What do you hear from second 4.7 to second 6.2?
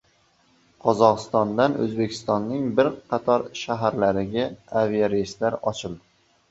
aviareyslar ochiladi